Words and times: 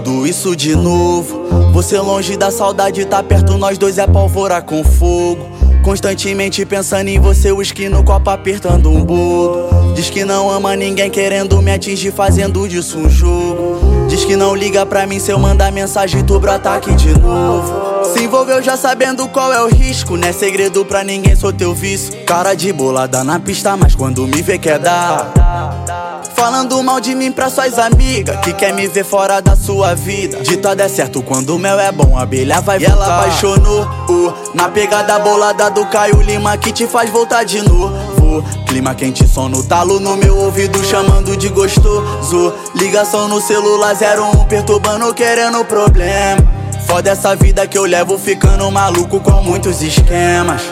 tudo 0.00 0.26
isso 0.26 0.56
de 0.56 0.74
novo. 0.74 1.44
Você 1.72 1.98
longe 2.00 2.36
da 2.36 2.50
saudade, 2.50 3.04
tá 3.04 3.22
perto, 3.22 3.56
nós 3.56 3.78
dois 3.78 3.96
é 3.96 4.06
pólvora 4.06 4.60
com 4.60 4.82
fogo. 4.82 5.46
Constantemente 5.84 6.64
pensando 6.66 7.08
em 7.08 7.20
você, 7.20 7.52
o 7.52 7.58
uísque 7.58 7.88
no 7.88 8.02
copo 8.02 8.28
apertando 8.30 8.90
um 8.90 9.04
bolo. 9.04 9.94
Diz 9.94 10.10
que 10.10 10.24
não 10.24 10.50
ama 10.50 10.74
ninguém 10.74 11.08
querendo 11.08 11.62
me 11.62 11.70
atingir, 11.70 12.10
fazendo 12.10 12.66
disso 12.68 12.98
um 12.98 13.08
jogo. 13.08 14.08
Diz 14.08 14.24
que 14.24 14.34
não 14.34 14.54
liga 14.54 14.84
pra 14.84 15.06
mim 15.06 15.20
se 15.20 15.30
eu 15.30 15.38
mandar 15.38 15.70
mensagem, 15.70 16.24
tu 16.24 16.40
brota 16.40 16.74
aqui 16.74 16.92
de 16.94 17.16
novo. 17.16 18.04
Se 18.12 18.24
envolveu 18.24 18.60
já 18.60 18.76
sabendo 18.76 19.28
qual 19.28 19.52
é 19.52 19.62
o 19.62 19.68
risco, 19.68 20.16
não 20.16 20.26
é 20.26 20.32
segredo 20.32 20.84
pra 20.84 21.04
ninguém, 21.04 21.36
sou 21.36 21.52
teu 21.52 21.72
vício. 21.72 22.12
Cara 22.24 22.54
de 22.54 22.72
bolada 22.72 23.22
na 23.22 23.38
pista, 23.38 23.76
mas 23.76 23.94
quando 23.94 24.26
me 24.26 24.42
vê 24.42 24.58
quer 24.58 24.80
dar. 24.80 26.03
Falando 26.34 26.82
mal 26.82 27.00
de 27.00 27.14
mim 27.14 27.30
pra 27.30 27.48
suas 27.48 27.78
amigas 27.78 28.38
Que 28.40 28.52
quer 28.52 28.74
me 28.74 28.88
ver 28.88 29.04
fora 29.04 29.40
da 29.40 29.54
sua 29.56 29.94
vida. 29.94 30.40
Ditado 30.42 30.80
é 30.80 30.88
certo, 30.88 31.22
quando 31.22 31.54
o 31.54 31.58
mel 31.58 31.78
é 31.78 31.92
bom 31.92 32.18
A 32.18 32.22
abelha 32.22 32.60
vai 32.60 32.78
e 32.80 32.84
ela 32.84 33.20
apaixonou 33.20 33.82
uh, 33.82 34.34
Na 34.52 34.68
pegada 34.68 35.18
bolada 35.18 35.70
do 35.70 35.86
Caio 35.86 36.20
Lima 36.20 36.56
Que 36.58 36.72
te 36.72 36.86
faz 36.86 37.08
voltar 37.10 37.44
de 37.44 37.62
novo. 37.62 38.44
Clima 38.66 38.94
quente, 38.94 39.26
som 39.28 39.48
no 39.48 39.62
talo 39.62 40.00
no 40.00 40.16
meu 40.16 40.36
ouvido 40.36 40.82
Chamando 40.84 41.36
de 41.36 41.48
gostoso. 41.48 42.52
Ligação 42.74 43.28
no 43.28 43.40
celular 43.40 43.94
01 43.94 44.44
Perturbando, 44.46 45.14
querendo 45.14 45.64
problema. 45.64 46.42
Foda 46.86 47.10
essa 47.10 47.34
vida 47.36 47.66
que 47.66 47.78
eu 47.78 47.84
levo 47.84 48.18
Ficando 48.18 48.70
maluco 48.70 49.20
com 49.20 49.42
muitos 49.42 49.80
esquemas. 49.80 50.62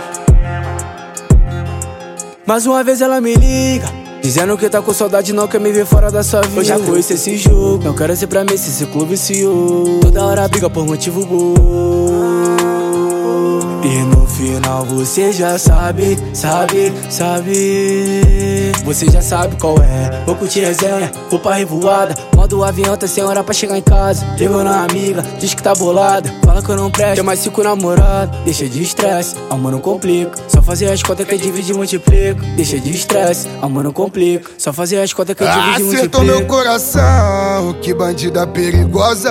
Mais 2.45 2.67
uma 2.67 2.83
vez 2.83 3.01
ela 3.01 3.21
me 3.21 3.35
liga 3.35 4.02
Dizendo 4.23 4.57
que 4.57 4.71
tá 4.71 4.81
com 4.81 4.95
saudade, 4.95 5.33
não 5.33 5.49
quer 5.49 5.61
me 5.61 5.73
ver 5.73 5.85
fora 5.85 6.09
da 6.09 6.23
sua 6.23 6.43
vida. 6.43 6.61
Eu 6.61 6.65
já 6.65 6.79
conheço 6.79 7.13
esse 7.13 7.37
jogo, 7.37 7.83
não 7.83 7.93
quero 7.93 8.15
ser 8.15 8.29
pra 8.29 8.45
mim 8.45 8.57
se 8.57 8.71
esse 8.71 8.87
clube 8.87 9.11
viciou. 9.11 9.99
Toda 10.01 10.25
hora 10.25 10.47
briga 10.47 10.71
por 10.71 10.87
motivo 10.87 11.27
bom. 11.27 11.55
E 13.83 14.12
final 14.43 14.85
você 14.85 15.33
já 15.33 15.57
sabe, 15.57 16.19
sabe, 16.35 16.93
sabe. 17.09 18.73
Você 18.85 19.09
já 19.09 19.23
sabe 19.23 19.57
qual 19.57 19.79
é. 19.79 20.25
Vou 20.27 20.35
curtir 20.35 20.61
resenha, 20.61 21.13
vou 21.31 21.39
pra 21.39 21.55
revoada. 21.55 22.15
Modo 22.35 22.65
avião, 22.65 22.97
tá 22.97 23.07
sem 23.07 23.23
hora 23.23 23.45
pra 23.45 23.55
chegar 23.55 23.79
em 23.79 23.83
casa. 23.83 24.27
Ligou 24.37 24.65
na 24.65 24.83
amiga, 24.83 25.23
diz 25.39 25.55
que 25.55 25.63
tá 25.63 25.73
bolada. 25.75 26.29
Fala 26.45 26.61
que 26.61 26.69
eu 26.69 26.77
não 26.77 26.91
presto, 26.91 27.15
tem 27.15 27.25
mais 27.25 27.39
cinco 27.39 27.63
namorados. 27.63 28.37
Deixa 28.45 28.69
de 28.69 28.83
estresse, 28.83 29.37
amor 29.49 29.71
não 29.71 29.79
complica. 29.79 30.33
Só 30.49 30.61
fazer 30.61 30.91
as 30.91 31.03
contas 31.03 31.27
que 31.27 31.39
divide 31.39 31.71
e 31.71 31.75
multiplica. 31.75 32.43
Deixa 32.57 32.81
de 32.81 32.91
estresse, 32.91 33.49
amor 33.61 33.85
não 33.85 33.93
complica. 33.93 34.51
Só 34.59 34.73
fazer 34.73 35.01
as 35.01 35.13
contas 35.13 35.37
que 35.37 35.45
divide 35.45 35.81
e 35.81 35.85
multiplica. 35.85 35.99
Acertou 35.99 36.25
meu 36.25 36.45
coração, 36.47 37.77
que 37.81 37.95
bandida 37.95 38.45
perigosa. 38.47 39.31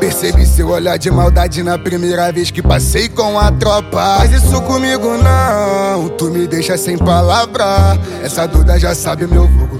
Percebi 0.00 0.46
seu 0.46 0.70
olhar 0.70 0.96
de 0.96 1.10
maldade 1.10 1.62
na 1.62 1.78
primeira 1.78 2.32
vez 2.32 2.50
que 2.50 2.62
passei 2.62 3.10
com 3.10 3.38
a 3.38 3.52
tropa. 3.52 4.16
Faz 4.18 4.37
isso 4.38 4.62
comigo 4.62 5.16
não, 5.18 6.08
tu 6.10 6.26
me 6.26 6.46
deixa 6.46 6.76
sem 6.78 6.96
palavra. 6.96 7.98
Essa 8.22 8.46
duda 8.46 8.78
já 8.78 8.94
sabe 8.94 9.26
meu 9.26 9.46
vulgo. 9.46 9.78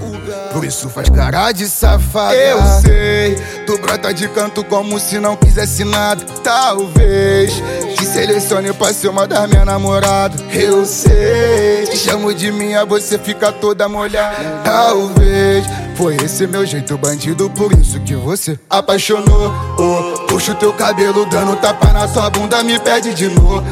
Por 0.51 0.65
isso 0.65 0.89
faz 0.89 1.09
cara 1.09 1.51
de 1.51 1.67
safada. 1.67 2.35
Eu 2.35 2.59
sei, 2.81 3.35
tu 3.65 3.77
brota 3.77 4.13
de 4.13 4.27
canto 4.27 4.63
como 4.63 4.99
se 4.99 5.19
não 5.19 5.35
quisesse 5.35 5.83
nada. 5.83 6.23
Talvez 6.43 7.53
te 7.95 8.05
selecione 8.05 8.73
pra 8.73 8.91
ser 8.91 9.09
uma 9.09 9.27
das 9.27 9.47
minhas 9.47 9.65
namoradas. 9.65 10.41
Eu 10.51 10.85
sei, 10.85 11.85
te 11.89 11.97
chamo 11.97 12.33
de 12.33 12.51
minha, 12.51 12.83
você 12.83 13.17
fica 13.17 13.51
toda 13.51 13.87
molhada. 13.87 14.61
Talvez 14.63 15.65
foi 15.95 16.15
esse 16.15 16.47
meu 16.47 16.65
jeito 16.65 16.97
bandido, 16.97 17.49
por 17.51 17.71
isso 17.73 17.99
que 17.99 18.15
você 18.15 18.57
apaixonou. 18.69 19.53
Oh, 19.77 20.25
puxa 20.27 20.53
o 20.53 20.55
teu 20.55 20.73
cabelo, 20.73 21.25
dando 21.25 21.55
tapa 21.57 21.93
na 21.93 22.07
sua 22.07 22.29
bunda, 22.29 22.63
me 22.63 22.79
pede 22.79 23.13
de 23.13 23.27
novo. 23.27 23.63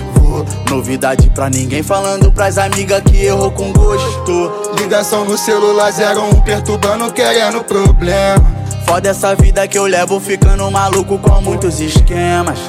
Novidade 0.70 1.30
pra 1.30 1.50
ninguém, 1.50 1.84
falando 1.84 2.32
pras 2.32 2.58
amigas 2.58 3.02
que 3.02 3.26
errou 3.26 3.52
com 3.52 3.72
gosto. 3.72 4.52
Ligação 4.78 5.26
no 5.26 5.38
celular 5.38 5.92
01, 5.92 6.42
perturbando, 6.42 7.12
querendo 7.12 7.64
problema. 7.64 8.58
Foda 8.86 9.10
essa 9.10 9.36
vida 9.36 9.68
que 9.68 9.78
eu 9.78 9.86
levo, 9.86 10.20
ficando 10.20 10.70
maluco 10.72 11.18
com 11.20 11.42
muitos 11.42 11.80
esquemas. 11.82 12.60